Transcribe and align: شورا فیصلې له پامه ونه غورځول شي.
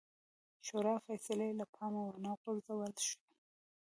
شورا 0.67 0.95
فیصلې 1.05 1.49
له 1.59 1.65
پامه 1.73 2.01
ونه 2.07 2.31
غورځول 2.41 2.93
شي. 3.07 3.21